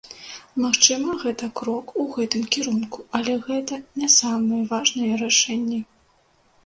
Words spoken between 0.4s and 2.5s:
Магчыма, гэта крок у гэтым